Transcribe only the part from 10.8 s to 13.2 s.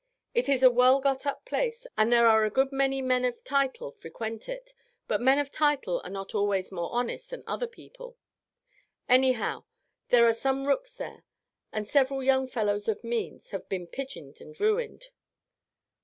there, and several young fellows of